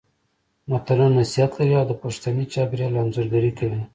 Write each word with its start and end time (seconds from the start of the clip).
متلونه 0.71 1.15
نصيحت 1.21 1.51
لري 1.57 1.75
او 1.79 1.85
د 1.89 1.93
پښتني 2.03 2.45
چاپېریال 2.53 2.93
انځورګري 3.01 3.51
کوي 3.59 3.81